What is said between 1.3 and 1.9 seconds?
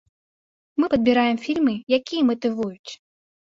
фільмы,